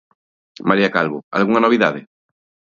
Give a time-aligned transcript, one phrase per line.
[0.69, 2.01] María Calvo, algunha novidade?